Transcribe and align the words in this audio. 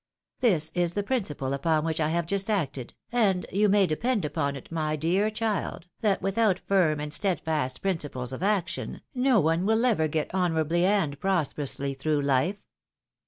This 0.39 0.71
is 0.73 0.93
the 0.93 1.03
principle 1.03 1.53
upon 1.53 1.85
which 1.85 1.99
1 1.99 2.09
have 2.09 2.25
just 2.25 2.49
acted, 2.49 2.95
and 3.11 3.45
you 3.51 3.69
may 3.69 3.85
depend 3.85 4.25
upon 4.25 4.55
it, 4.55 4.71
my 4.71 4.95
dear 4.95 5.29
child, 5.29 5.85
that 5.99 6.23
without 6.23 6.59
iirm 6.67 6.99
and 6.99 7.13
steadfast 7.13 7.83
principles 7.83 8.33
of 8.33 8.41
action, 8.41 9.01
no 9.13 9.39
one 9.39 9.63
win 9.63 9.85
ever 9.85 10.07
get 10.07 10.33
honourably 10.33 10.87
and 10.87 11.19
prosperously 11.19 11.93
through 11.93 12.21
life." 12.23 12.65